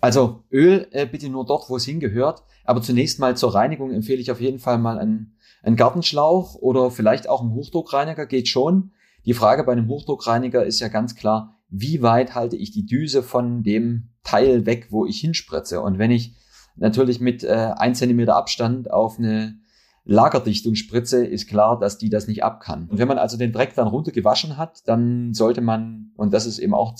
Also 0.00 0.42
Öl 0.50 0.88
äh, 0.90 1.06
bitte 1.06 1.28
nur 1.28 1.46
dort, 1.46 1.70
wo 1.70 1.76
es 1.76 1.84
hingehört. 1.84 2.42
Aber 2.64 2.82
zunächst 2.82 3.18
mal 3.18 3.36
zur 3.36 3.54
Reinigung 3.54 3.92
empfehle 3.92 4.20
ich 4.20 4.30
auf 4.30 4.40
jeden 4.40 4.58
Fall 4.58 4.78
mal 4.78 4.98
einen, 4.98 5.36
einen 5.62 5.76
Gartenschlauch 5.76 6.54
oder 6.56 6.90
vielleicht 6.90 7.28
auch 7.28 7.40
einen 7.40 7.54
Hochdruckreiniger, 7.54 8.26
geht 8.26 8.48
schon. 8.48 8.92
Die 9.24 9.34
Frage 9.34 9.64
bei 9.64 9.72
einem 9.72 9.88
Hochdruckreiniger 9.88 10.64
ist 10.64 10.80
ja 10.80 10.88
ganz 10.88 11.14
klar, 11.14 11.56
wie 11.68 12.02
weit 12.02 12.34
halte 12.34 12.56
ich 12.56 12.70
die 12.72 12.84
Düse 12.84 13.22
von 13.22 13.62
dem 13.62 14.10
Teil 14.24 14.66
weg, 14.66 14.88
wo 14.90 15.06
ich 15.06 15.20
hinspritze? 15.20 15.80
Und 15.80 15.98
wenn 15.98 16.10
ich 16.10 16.34
natürlich 16.76 17.20
mit 17.20 17.44
äh, 17.44 17.72
ein 17.76 17.94
Zentimeter 17.94 18.36
Abstand 18.36 18.90
auf 18.90 19.18
eine 19.18 19.58
Lagerdichtungsspritze 20.04 21.24
ist 21.24 21.48
klar, 21.48 21.78
dass 21.78 21.98
die 21.98 22.10
das 22.10 22.26
nicht 22.26 22.42
ab 22.42 22.60
kann. 22.60 22.88
Und 22.88 22.98
wenn 22.98 23.08
man 23.08 23.18
also 23.18 23.36
den 23.36 23.52
Dreck 23.52 23.74
dann 23.74 23.86
runtergewaschen 23.86 24.56
hat, 24.56 24.86
dann 24.88 25.32
sollte 25.32 25.60
man, 25.60 26.12
und 26.16 26.32
das 26.32 26.46
ist 26.46 26.58
eben 26.58 26.74
auch 26.74 26.96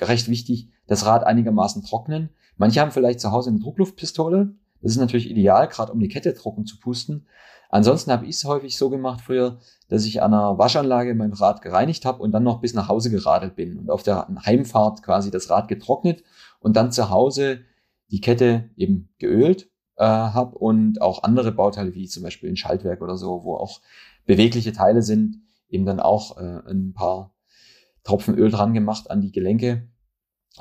recht 0.00 0.28
wichtig, 0.28 0.70
das 0.86 1.04
Rad 1.04 1.24
einigermaßen 1.24 1.82
trocknen. 1.82 2.30
Manche 2.56 2.80
haben 2.80 2.92
vielleicht 2.92 3.20
zu 3.20 3.32
Hause 3.32 3.50
eine 3.50 3.58
Druckluftpistole. 3.58 4.54
Das 4.80 4.92
ist 4.92 4.98
natürlich 4.98 5.28
ideal, 5.28 5.66
gerade 5.68 5.92
um 5.92 5.98
die 5.98 6.08
Kette 6.08 6.34
trocken 6.34 6.64
zu 6.64 6.78
pusten. 6.78 7.26
Ansonsten 7.70 8.12
habe 8.12 8.24
ich 8.24 8.36
es 8.36 8.44
häufig 8.44 8.76
so 8.76 8.88
gemacht 8.88 9.20
früher, 9.20 9.58
dass 9.88 10.06
ich 10.06 10.22
an 10.22 10.32
einer 10.32 10.58
Waschanlage 10.58 11.14
mein 11.14 11.32
Rad 11.32 11.60
gereinigt 11.60 12.04
habe 12.04 12.22
und 12.22 12.32
dann 12.32 12.44
noch 12.44 12.60
bis 12.60 12.72
nach 12.72 12.88
Hause 12.88 13.10
geradelt 13.10 13.56
bin 13.56 13.78
und 13.78 13.90
auf 13.90 14.02
der 14.02 14.26
Heimfahrt 14.46 15.02
quasi 15.02 15.30
das 15.30 15.50
Rad 15.50 15.68
getrocknet 15.68 16.22
und 16.60 16.76
dann 16.76 16.92
zu 16.92 17.10
Hause 17.10 17.60
die 18.10 18.20
Kette 18.20 18.70
eben 18.76 19.10
geölt 19.18 19.68
äh, 19.98 20.04
habe 20.04 20.56
und 20.56 21.02
auch 21.02 21.22
andere 21.22 21.52
Bauteile 21.52 21.94
wie 21.94 22.06
zum 22.06 22.22
Beispiel 22.22 22.48
ein 22.48 22.56
Schaltwerk 22.56 23.02
oder 23.02 23.16
so, 23.16 23.44
wo 23.44 23.56
auch 23.56 23.80
bewegliche 24.26 24.72
Teile 24.72 25.02
sind, 25.02 25.42
eben 25.68 25.84
dann 25.84 26.00
auch 26.00 26.38
äh, 26.38 26.60
ein 26.70 26.92
paar 26.94 27.34
Tropfen 28.04 28.36
Öl 28.36 28.50
dran 28.50 28.74
gemacht 28.74 29.10
an 29.10 29.20
die 29.20 29.32
Gelenke. 29.32 29.88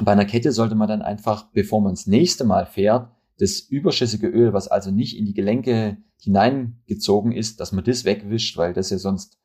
Bei 0.01 0.11
einer 0.11 0.25
Kette 0.25 0.51
sollte 0.51 0.75
man 0.75 0.87
dann 0.87 1.01
einfach, 1.01 1.51
bevor 1.51 1.81
man 1.81 1.93
das 1.93 2.07
nächste 2.07 2.43
Mal 2.43 2.65
fährt, 2.65 3.11
das 3.39 3.59
überschüssige 3.59 4.27
Öl, 4.27 4.53
was 4.53 4.67
also 4.67 4.91
nicht 4.91 5.17
in 5.17 5.25
die 5.25 5.33
Gelenke 5.33 5.97
hineingezogen 6.19 7.31
ist, 7.31 7.59
dass 7.59 7.71
man 7.71 7.83
das 7.83 8.05
wegwischt, 8.05 8.57
weil 8.57 8.73
das 8.73 8.89
ja 8.89 8.97
sonst 8.97 9.37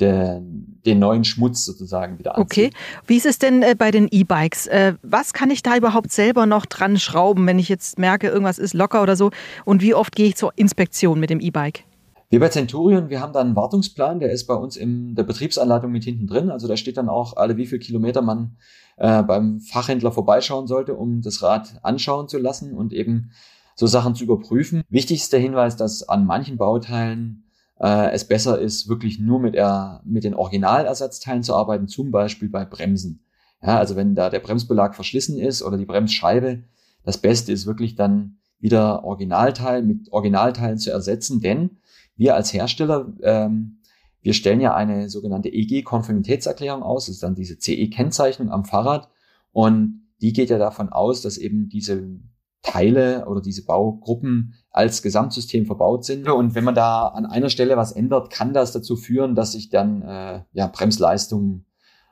der, 0.00 0.40
den 0.42 0.98
neuen 0.98 1.24
Schmutz 1.24 1.64
sozusagen 1.64 2.18
wieder 2.18 2.36
anzieht. 2.36 2.68
Okay. 2.68 2.70
Wie 3.06 3.16
ist 3.16 3.26
es 3.26 3.38
denn 3.38 3.62
äh, 3.62 3.74
bei 3.76 3.90
den 3.90 4.08
E-Bikes? 4.10 4.66
Äh, 4.66 4.94
was 5.02 5.32
kann 5.32 5.50
ich 5.50 5.62
da 5.62 5.76
überhaupt 5.76 6.12
selber 6.12 6.46
noch 6.46 6.66
dran 6.66 6.98
schrauben, 6.98 7.46
wenn 7.46 7.58
ich 7.58 7.68
jetzt 7.68 7.98
merke, 7.98 8.28
irgendwas 8.28 8.58
ist 8.58 8.74
locker 8.74 9.02
oder 9.02 9.16
so? 9.16 9.30
Und 9.64 9.82
wie 9.82 9.94
oft 9.94 10.16
gehe 10.16 10.28
ich 10.28 10.36
zur 10.36 10.52
Inspektion 10.56 11.20
mit 11.20 11.30
dem 11.30 11.40
E-Bike? 11.40 11.84
Wir 12.30 12.40
bei 12.40 12.48
Centurion, 12.48 13.10
wir 13.10 13.20
haben 13.20 13.34
da 13.34 13.42
einen 13.42 13.54
Wartungsplan, 13.54 14.18
der 14.18 14.32
ist 14.32 14.46
bei 14.46 14.54
uns 14.54 14.76
in 14.76 15.14
der 15.14 15.22
Betriebsanleitung 15.22 15.92
mit 15.92 16.04
hinten 16.04 16.26
drin. 16.26 16.50
Also 16.50 16.66
da 16.66 16.78
steht 16.78 16.96
dann 16.96 17.10
auch 17.10 17.36
alle, 17.36 17.58
wie 17.58 17.66
viel 17.66 17.78
Kilometer 17.78 18.22
man 18.22 18.56
äh, 18.96 19.22
beim 19.22 19.60
Fachhändler 19.60 20.12
vorbeischauen 20.12 20.66
sollte, 20.66 20.94
um 20.94 21.20
das 21.20 21.42
Rad 21.42 21.78
anschauen 21.82 22.28
zu 22.28 22.38
lassen 22.38 22.72
und 22.72 22.94
eben 22.94 23.32
so 23.74 23.86
Sachen 23.86 24.14
zu 24.14 24.24
überprüfen. 24.24 24.82
Wichtigster 24.88 25.38
Hinweis, 25.38 25.76
dass 25.76 26.08
an 26.08 26.24
manchen 26.24 26.56
Bauteilen 26.56 27.41
äh, 27.82 28.12
es 28.12 28.26
besser 28.26 28.60
ist, 28.60 28.88
wirklich 28.88 29.18
nur 29.18 29.40
mit, 29.40 29.54
er, 29.54 30.00
mit 30.04 30.24
den 30.24 30.34
Originalersatzteilen 30.34 31.42
zu 31.42 31.54
arbeiten, 31.54 31.88
zum 31.88 32.10
Beispiel 32.10 32.48
bei 32.48 32.64
Bremsen. 32.64 33.24
Ja, 33.60 33.78
also 33.78 33.96
wenn 33.96 34.14
da 34.14 34.30
der 34.30 34.40
Bremsbelag 34.40 34.94
verschlissen 34.94 35.38
ist 35.38 35.62
oder 35.62 35.76
die 35.76 35.84
Bremsscheibe, 35.84 36.62
das 37.04 37.18
Beste 37.18 37.52
ist 37.52 37.66
wirklich 37.66 37.96
dann 37.96 38.38
wieder 38.60 39.04
Originalteil 39.04 39.82
mit 39.82 40.12
Originalteilen 40.12 40.78
zu 40.78 40.90
ersetzen, 40.90 41.40
denn 41.40 41.78
wir 42.16 42.36
als 42.36 42.52
Hersteller, 42.52 43.12
ähm, 43.22 43.80
wir 44.20 44.34
stellen 44.34 44.60
ja 44.60 44.74
eine 44.74 45.10
sogenannte 45.10 45.48
EG-Konformitätserklärung 45.48 46.82
aus, 46.82 47.06
das 47.06 47.16
ist 47.16 47.22
dann 47.24 47.34
diese 47.34 47.58
CE-Kennzeichnung 47.58 48.50
am 48.50 48.64
Fahrrad 48.64 49.08
und 49.50 50.06
die 50.20 50.32
geht 50.32 50.50
ja 50.50 50.58
davon 50.58 50.90
aus, 50.90 51.22
dass 51.22 51.38
eben 51.38 51.68
diese 51.68 52.20
Teile 52.62 53.26
oder 53.26 53.40
diese 53.40 53.64
Baugruppen 53.64 54.54
als 54.70 55.02
Gesamtsystem 55.02 55.66
verbaut 55.66 56.04
sind. 56.04 56.28
Und 56.28 56.54
wenn 56.54 56.64
man 56.64 56.74
da 56.74 57.08
an 57.08 57.26
einer 57.26 57.50
Stelle 57.50 57.76
was 57.76 57.92
ändert, 57.92 58.30
kann 58.30 58.54
das 58.54 58.72
dazu 58.72 58.96
führen, 58.96 59.34
dass 59.34 59.52
sich 59.52 59.68
dann 59.68 60.02
äh, 60.02 60.42
ja, 60.52 60.66
Bremsleistungen 60.68 61.66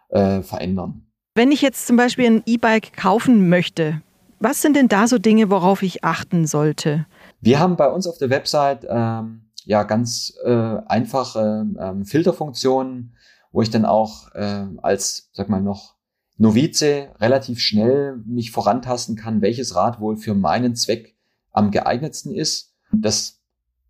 äh, 0.09 0.43
verändern. 0.43 1.07
Wenn 1.35 1.53
ich 1.53 1.63
jetzt 1.63 1.87
zum 1.87 1.97
Beispiel 1.97 2.27
ein 2.27 2.43
E-Bike 2.47 2.97
kaufen 2.97 3.49
möchte, 3.49 4.03
was 4.41 4.63
sind 4.63 4.75
denn 4.75 4.89
da 4.89 5.07
so 5.07 5.19
Dinge, 5.19 5.51
worauf 5.51 5.83
ich 5.83 6.03
achten 6.03 6.47
sollte? 6.47 7.07
Wir 7.41 7.61
haben 7.61 7.77
bei 7.77 7.89
uns 7.89 8.07
auf 8.07 8.19
der 8.19 8.31
Website 8.31 8.87
ähm, 8.89 9.51
ja 9.65 9.85
ganz 9.85 10.35
äh, 10.45 10.79
einfache 10.87 11.67
ähm, 11.79 12.05
Filterfunktionen, 12.05 13.15
wo 13.53 13.63
ich 13.63 13.71
dann 13.71 13.85
auch 13.85 14.35
äh, 14.35 14.67
als, 14.83 15.31
sag 15.33 15.49
mal, 15.49 15.61
noch 15.61 15.95
Novize 16.41 17.09
relativ 17.21 17.61
schnell 17.61 18.17
mich 18.25 18.51
vorantasten 18.51 19.15
kann, 19.15 19.43
welches 19.43 19.77
Rad 19.77 20.01
wohl 20.01 20.17
für 20.17 20.35
meinen 20.35 20.75
Zweck 20.75 21.15
am 21.53 21.71
geeignetsten 21.71 22.35
ist. 22.35 22.73
Das 22.93 23.41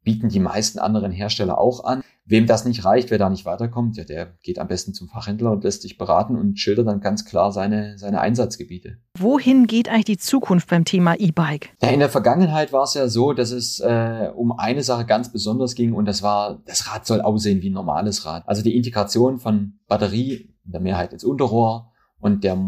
bieten 0.03 0.29
die 0.29 0.41
meisten 0.41 0.81
anderen 0.81 1.13
Hersteller 1.13 1.59
auch 1.59 1.85
an. 1.85 2.03
Wem 2.25 2.47
das 2.47 2.65
nicht 2.65 2.85
reicht, 2.85 3.11
wer 3.11 3.19
da 3.19 3.31
nicht 3.31 3.45
weiterkommt, 3.45 3.97
ja, 3.97 4.05
der 4.05 4.35
geht 4.43 4.59
am 4.59 4.67
besten 4.67 4.95
zum 4.95 5.09
Fachhändler 5.09 5.53
und 5.53 5.63
lässt 5.63 5.83
sich 5.83 5.97
beraten 5.97 6.37
und 6.37 6.59
schildert 6.59 6.89
dann 6.89 7.01
ganz 7.01 7.25
klar 7.25 7.53
seine, 7.53 7.99
seine 7.99 8.21
Einsatzgebiete. 8.21 8.99
Wohin 9.19 9.69
geht 9.69 9.89
eigentlich 9.89 10.05
die 10.05 10.19
Zukunft 10.19 10.69
beim 10.69 10.85
Thema 10.85 11.15
E-Bike? 11.19 11.71
Ja, 11.83 11.91
in 11.91 12.01
der 12.01 12.09
Vergangenheit 12.09 12.73
war 12.73 12.85
es 12.85 12.95
ja 12.95 13.09
so, 13.09 13.33
dass 13.33 13.53
es 13.53 13.79
äh, 13.79 14.31
um 14.35 14.53
eine 14.53 14.83
Sache 14.83 15.07
ganz 15.07 15.31
besonders 15.31 15.77
ging 15.77 15.93
und 15.93 16.07
das 16.07 16.23
war, 16.23 16.61
das 16.67 16.93
Rad 16.93 17.07
soll 17.07 17.21
aussehen 17.21 17.63
wie 17.63 17.71
ein 17.71 17.75
normales 17.75 18.25
Rad. 18.27 18.43
Also 18.47 18.63
die 18.63 18.77
Integration 18.77 19.39
von 19.39 19.75
Batterie, 19.87 20.53
in 20.65 20.73
der 20.73 20.81
Mehrheit 20.81 21.13
ins 21.13 21.25
Unterrohr 21.25 21.90
und 22.21 22.45
der, 22.45 22.59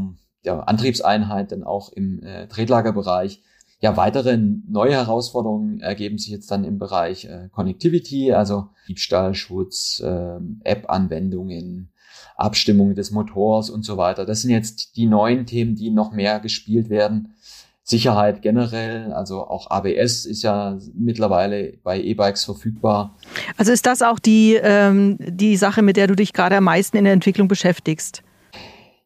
der 0.44 0.68
Antriebseinheit 0.68 1.52
dann 1.52 1.64
auch 1.64 1.92
im 1.92 2.22
äh, 2.22 2.46
Tretlagerbereich 2.48 3.42
ja, 3.82 3.96
weitere 3.96 4.36
neue 4.36 4.92
Herausforderungen 4.92 5.80
ergeben 5.80 6.16
sich 6.16 6.30
jetzt 6.30 6.50
dann 6.52 6.62
im 6.62 6.78
Bereich 6.78 7.24
äh, 7.24 7.48
Connectivity, 7.50 8.32
also 8.32 8.68
Diebstahlschutz, 8.86 10.00
äh, 10.04 10.38
App-Anwendungen, 10.62 11.90
Abstimmung 12.36 12.94
des 12.94 13.10
Motors 13.10 13.70
und 13.70 13.84
so 13.84 13.96
weiter. 13.96 14.24
Das 14.24 14.42
sind 14.42 14.52
jetzt 14.52 14.96
die 14.96 15.06
neuen 15.06 15.46
Themen, 15.46 15.74
die 15.74 15.90
noch 15.90 16.12
mehr 16.12 16.38
gespielt 16.38 16.90
werden. 16.90 17.34
Sicherheit 17.82 18.40
generell, 18.42 19.12
also 19.12 19.44
auch 19.48 19.68
ABS 19.68 20.26
ist 20.26 20.42
ja 20.42 20.78
mittlerweile 20.94 21.72
bei 21.82 22.00
E-Bikes 22.00 22.44
verfügbar. 22.44 23.16
Also 23.56 23.72
ist 23.72 23.86
das 23.86 24.02
auch 24.02 24.20
die, 24.20 24.54
ähm, 24.62 25.16
die 25.18 25.56
Sache, 25.56 25.82
mit 25.82 25.96
der 25.96 26.06
du 26.06 26.14
dich 26.14 26.32
gerade 26.32 26.56
am 26.56 26.64
meisten 26.64 26.96
in 26.96 27.02
der 27.02 27.12
Entwicklung 27.12 27.48
beschäftigst? 27.48 28.22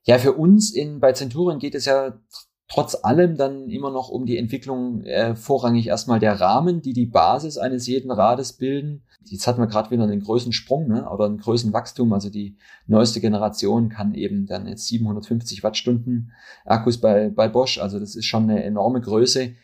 Ja, 0.07 0.19
für 0.19 0.35
uns 0.35 0.73
in, 0.73 1.01
bei 1.01 1.13
Centurion 1.13 1.59
geht 1.59 1.75
es 1.75 1.85
ja 1.85 2.21
trotz 2.69 2.97
allem 3.03 3.37
dann 3.37 3.69
immer 3.69 3.91
noch 3.91 4.09
um 4.09 4.25
die 4.25 4.39
Entwicklung 4.39 5.03
äh, 5.03 5.35
vorrangig 5.35 5.89
erstmal 5.89 6.21
der 6.21 6.41
Rahmen, 6.41 6.81
die 6.81 6.93
die 6.93 7.07
Basis 7.07 7.59
eines 7.59 7.89
jeden 7.89 8.13
Rades 8.13 8.53
bilden. 8.53 9.03
Jetzt 9.25 9.49
hatten 9.49 9.61
wir 9.61 9.67
gerade 9.67 9.91
wieder 9.91 10.05
einen 10.05 10.23
größeren 10.23 10.53
Sprung 10.53 10.87
ne, 10.87 11.09
oder 11.11 11.25
einen 11.27 11.39
größeren 11.39 11.73
Wachstum. 11.73 12.13
Also 12.13 12.31
die 12.31 12.57
neueste 12.87 13.21
Generation 13.21 13.89
kann 13.89 14.15
eben 14.15 14.47
dann 14.47 14.69
jetzt 14.69 14.87
750 14.87 15.65
Wattstunden 15.65 16.33
Akkus 16.65 17.01
bei, 17.01 17.29
bei 17.29 17.49
Bosch. 17.49 17.79
Also 17.79 17.99
das 17.99 18.15
ist 18.15 18.27
schon 18.27 18.45
eine 18.45 18.63
enorme 18.63 19.01
Größe. 19.01 19.55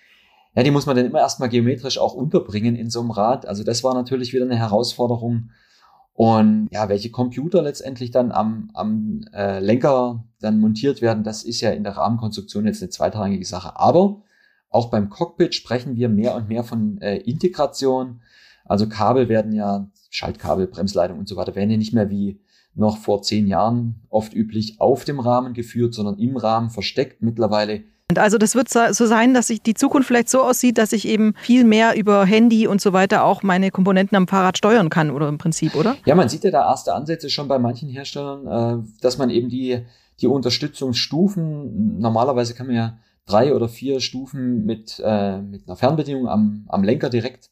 Ja, 0.57 0.63
die 0.65 0.73
muss 0.73 0.87
man 0.87 0.97
dann 0.97 1.07
immer 1.07 1.21
erstmal 1.21 1.49
geometrisch 1.49 1.99
auch 1.99 2.15
unterbringen 2.15 2.75
in 2.75 2.91
so 2.91 3.01
einem 3.01 3.13
Rad. 3.13 3.47
Also 3.47 3.63
das 3.63 3.85
war 3.85 3.95
natürlich 3.95 4.33
wieder 4.33 4.45
eine 4.45 4.59
Herausforderung. 4.59 5.51
Und 6.15 6.69
ja, 6.71 6.89
welche 6.89 7.11
Computer 7.11 7.63
letztendlich 7.63 8.11
dann 8.11 8.33
am, 8.33 8.71
am 8.75 9.25
äh, 9.33 9.61
Lenker 9.61 10.25
dann 10.41 10.61
montiert 10.61 11.01
werden, 11.01 11.25
das 11.25 11.43
ist 11.43 11.61
ja 11.61 11.71
in 11.71 11.85
der 11.85 11.97
Rahmenkonstruktion 11.97 12.67
jetzt 12.67 12.83
eine 12.83 12.91
zweitrangige 12.91 13.45
Sache. 13.45 13.79
Aber 13.79 14.23
auch 14.69 14.91
beim 14.91 15.09
Cockpit 15.09 15.55
sprechen 15.55 15.97
wir 15.97 16.09
mehr 16.09 16.35
und 16.35 16.49
mehr 16.49 16.65
von 16.65 17.01
äh, 17.01 17.17
Integration. 17.19 18.21
Also 18.65 18.89
Kabel 18.89 19.29
werden 19.29 19.53
ja, 19.53 19.91
Schaltkabel, 20.11 20.67
Bremsleitung 20.67 21.19
und 21.19 21.29
so 21.29 21.37
weiter, 21.37 21.55
werden 21.55 21.71
ja 21.71 21.77
nicht 21.77 21.95
mehr 21.95 22.11
wie 22.11 22.41
noch 22.75 22.99
vor 22.99 23.23
zehn 23.23 23.47
Jahren 23.47 24.03
oft 24.09 24.35
üblich 24.35 24.81
auf 24.81 25.05
dem 25.05 25.21
Rahmen 25.21 25.55
geführt, 25.55 25.95
sondern 25.95 26.19
im 26.19 26.37
Rahmen 26.37 26.71
versteckt. 26.71 27.23
Mittlerweile 27.23 27.85
also 28.19 28.39
das 28.39 28.55
wird 28.55 28.69
so 28.69 29.07
sein, 29.07 29.35
dass 29.35 29.49
sich 29.49 29.63
die 29.63 29.75
Zukunft 29.75 30.09
vielleicht 30.09 30.29
so 30.29 30.43
aussieht, 30.43 30.79
dass 30.79 30.93
ich 30.93 31.07
eben 31.07 31.35
viel 31.41 31.65
mehr 31.65 31.97
über 31.97 32.25
Handy 32.25 32.67
und 32.67 32.81
so 32.81 32.93
weiter 32.93 33.25
auch 33.25 33.43
meine 33.43 33.71
Komponenten 33.71 34.17
am 34.17 34.29
Fahrrad 34.29 34.59
steuern 34.59 34.91
kann, 34.91 35.11
oder 35.11 35.29
im 35.29 35.39
Prinzip, 35.39 35.75
oder? 35.75 35.97
Ja, 36.05 36.15
man 36.15 36.29
sieht 36.29 36.45
ja 36.45 36.51
da 36.51 36.69
erste 36.69 36.95
Ansätze 36.95 37.31
schon 37.31 37.49
bei 37.49 37.59
manchen 37.59 37.89
Herstellern, 37.89 38.47
äh, 38.47 39.01
dass 39.01 39.19
man 39.19 39.31
eben 39.31 39.49
die, 39.49 39.85
die 40.21 40.27
Unterstützungsstufen, 40.27 41.99
normalerweise 41.99 42.55
kann 42.55 42.67
man 42.67 42.77
ja 42.77 42.99
drei 43.27 43.55
oder 43.55 43.69
vier 43.69 44.01
Stufen 44.01 44.65
mit, 44.65 45.01
äh, 45.05 45.39
mit 45.39 45.67
einer 45.67 45.77
Fernbedienung 45.77 46.29
am, 46.29 46.65
am 46.69 46.83
Lenker 46.83 47.11
direkt 47.11 47.51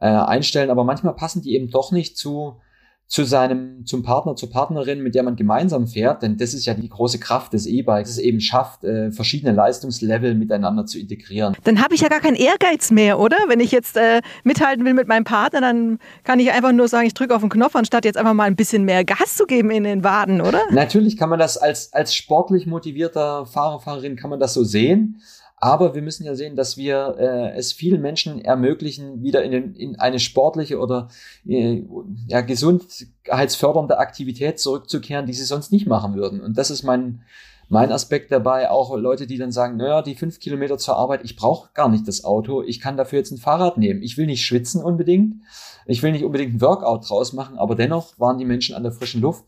äh, 0.00 0.06
einstellen, 0.06 0.70
aber 0.70 0.84
manchmal 0.84 1.14
passen 1.14 1.42
die 1.42 1.54
eben 1.54 1.70
doch 1.70 1.92
nicht 1.92 2.18
zu 2.18 2.60
zu 3.08 3.22
seinem, 3.22 3.86
zum 3.86 4.02
Partner, 4.02 4.34
zur 4.34 4.50
Partnerin, 4.50 5.00
mit 5.00 5.14
der 5.14 5.22
man 5.22 5.36
gemeinsam 5.36 5.86
fährt, 5.86 6.22
denn 6.22 6.36
das 6.36 6.54
ist 6.54 6.66
ja 6.66 6.74
die 6.74 6.88
große 6.88 7.20
Kraft 7.20 7.52
des 7.52 7.66
E-Bikes, 7.66 8.10
es 8.10 8.18
eben 8.18 8.40
schafft, 8.40 8.82
äh, 8.82 9.12
verschiedene 9.12 9.52
Leistungslevel 9.52 10.34
miteinander 10.34 10.86
zu 10.86 10.98
integrieren. 10.98 11.56
Dann 11.62 11.82
habe 11.82 11.94
ich 11.94 12.00
ja 12.00 12.08
gar 12.08 12.18
keinen 12.18 12.34
Ehrgeiz 12.34 12.90
mehr, 12.90 13.20
oder? 13.20 13.36
Wenn 13.46 13.60
ich 13.60 13.70
jetzt 13.70 13.96
äh, 13.96 14.22
mithalten 14.42 14.84
will 14.84 14.94
mit 14.94 15.06
meinem 15.06 15.22
Partner, 15.22 15.60
dann 15.60 15.98
kann 16.24 16.40
ich 16.40 16.50
einfach 16.50 16.72
nur 16.72 16.88
sagen, 16.88 17.06
ich 17.06 17.14
drücke 17.14 17.34
auf 17.34 17.42
den 17.42 17.50
Knopf, 17.50 17.76
anstatt 17.76 18.04
jetzt 18.04 18.16
einfach 18.16 18.34
mal 18.34 18.44
ein 18.44 18.56
bisschen 18.56 18.84
mehr 18.84 19.04
Gas 19.04 19.36
zu 19.36 19.46
geben 19.46 19.70
in 19.70 19.84
den 19.84 20.02
Waden, 20.02 20.40
oder? 20.40 20.62
Natürlich 20.72 21.16
kann 21.16 21.30
man 21.30 21.38
das 21.38 21.56
als, 21.56 21.92
als 21.92 22.12
sportlich 22.12 22.66
motivierter 22.66 23.46
Fahrer, 23.46 23.78
Fahrerin 23.78 24.16
kann 24.16 24.30
man 24.30 24.40
das 24.40 24.52
so 24.52 24.64
sehen. 24.64 25.20
Aber 25.58 25.94
wir 25.94 26.02
müssen 26.02 26.24
ja 26.24 26.34
sehen, 26.34 26.54
dass 26.54 26.76
wir 26.76 27.16
äh, 27.18 27.56
es 27.56 27.72
vielen 27.72 28.02
Menschen 28.02 28.44
ermöglichen, 28.44 29.22
wieder 29.22 29.42
in, 29.42 29.52
den, 29.52 29.74
in 29.74 29.96
eine 29.98 30.18
sportliche 30.18 30.78
oder 30.78 31.08
äh, 31.46 31.82
ja, 32.28 32.42
gesundheitsfördernde 32.42 33.98
Aktivität 33.98 34.60
zurückzukehren, 34.60 35.24
die 35.24 35.32
sie 35.32 35.44
sonst 35.44 35.72
nicht 35.72 35.86
machen 35.86 36.14
würden. 36.14 36.42
Und 36.42 36.58
das 36.58 36.70
ist 36.70 36.82
mein, 36.82 37.22
mein 37.70 37.90
Aspekt 37.90 38.30
dabei. 38.32 38.68
Auch 38.68 38.94
Leute, 38.98 39.26
die 39.26 39.38
dann 39.38 39.50
sagen, 39.50 39.78
naja, 39.78 40.02
die 40.02 40.14
fünf 40.14 40.40
Kilometer 40.40 40.76
zur 40.76 40.98
Arbeit, 40.98 41.24
ich 41.24 41.36
brauche 41.36 41.70
gar 41.72 41.88
nicht 41.88 42.06
das 42.06 42.24
Auto, 42.24 42.62
ich 42.62 42.78
kann 42.78 42.98
dafür 42.98 43.20
jetzt 43.20 43.32
ein 43.32 43.38
Fahrrad 43.38 43.78
nehmen. 43.78 44.02
Ich 44.02 44.18
will 44.18 44.26
nicht 44.26 44.44
schwitzen 44.44 44.82
unbedingt, 44.82 45.36
ich 45.86 46.02
will 46.02 46.12
nicht 46.12 46.24
unbedingt 46.24 46.54
ein 46.54 46.60
Workout 46.60 47.08
draus 47.08 47.32
machen, 47.32 47.56
aber 47.56 47.74
dennoch 47.76 48.18
waren 48.18 48.36
die 48.36 48.44
Menschen 48.44 48.74
an 48.74 48.82
der 48.82 48.92
frischen 48.92 49.22
Luft 49.22 49.44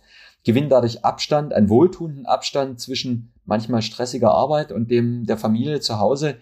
gewinnen 0.49 0.71
dadurch 0.71 1.05
Abstand, 1.05 1.53
einen 1.53 1.69
wohltuenden 1.69 2.25
Abstand 2.25 2.81
zwischen 2.81 3.35
manchmal 3.45 3.83
stressiger 3.83 4.31
Arbeit 4.31 4.73
und 4.73 4.91
dem 4.91 5.27
der 5.27 5.37
Familie 5.37 5.81
zu 5.81 6.01
Hause. 6.01 6.37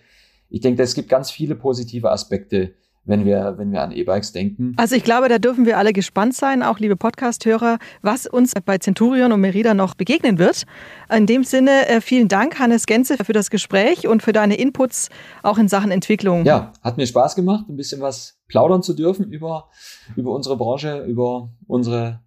Ich 0.48 0.60
denke, 0.60 0.84
es 0.84 0.94
gibt 0.94 1.08
ganz 1.08 1.32
viele 1.32 1.56
positive 1.56 2.12
Aspekte, 2.12 2.74
wenn 3.04 3.24
wir, 3.24 3.54
wenn 3.58 3.72
wir 3.72 3.82
an 3.82 3.90
E-Bikes 3.90 4.30
denken. 4.30 4.74
Also 4.76 4.94
ich 4.94 5.02
glaube, 5.02 5.28
da 5.28 5.40
dürfen 5.40 5.66
wir 5.66 5.76
alle 5.76 5.92
gespannt 5.92 6.36
sein, 6.36 6.62
auch 6.62 6.78
liebe 6.78 6.94
Podcast-Hörer, 6.94 7.78
was 8.00 8.28
uns 8.28 8.52
bei 8.64 8.78
Centurion 8.78 9.32
und 9.32 9.40
Merida 9.40 9.74
noch 9.74 9.94
begegnen 9.94 10.38
wird. 10.38 10.66
In 11.12 11.26
dem 11.26 11.42
Sinne, 11.42 11.88
äh, 11.88 12.00
vielen 12.00 12.28
Dank, 12.28 12.60
Hannes 12.60 12.86
Genze, 12.86 13.16
für 13.16 13.32
das 13.32 13.50
Gespräch 13.50 14.06
und 14.06 14.22
für 14.22 14.32
deine 14.32 14.54
Inputs 14.54 15.08
auch 15.42 15.58
in 15.58 15.66
Sachen 15.66 15.90
Entwicklung. 15.90 16.44
Ja, 16.44 16.72
hat 16.80 16.96
mir 16.96 17.08
Spaß 17.08 17.34
gemacht, 17.34 17.68
ein 17.68 17.76
bisschen 17.76 18.00
was 18.00 18.38
plaudern 18.46 18.84
zu 18.84 18.94
dürfen 18.94 19.32
über, 19.32 19.68
über 20.14 20.32
unsere 20.32 20.56
Branche, 20.56 21.04
über 21.08 21.50
unsere 21.66 22.20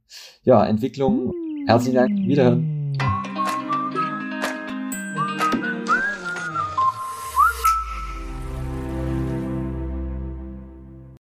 ja, 0.43 0.65
Entwicklung. 0.65 1.33
Herzlichen 1.69 1.97
Dank, 1.97 2.09
wiederhören. 2.25 2.78